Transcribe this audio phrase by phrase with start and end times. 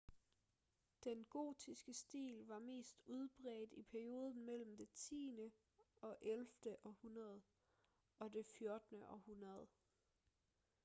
[1.03, 5.43] den gotiske stil var mest udbredt i perioden mellem det 10.-11.
[6.83, 7.41] århundrede
[8.19, 9.03] og det 14.
[9.03, 9.67] århundrede